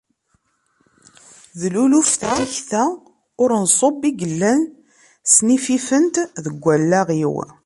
D 1.59 1.61
luluf 1.73 2.11
n 2.23 2.29
tikta 2.37 2.83
ur 3.41 3.49
nṣub 3.65 3.97
i 4.09 4.11
yellan 4.19 4.61
snififent 5.35 6.15
deg 6.45 6.63
allaɣ-iw. 6.75 7.33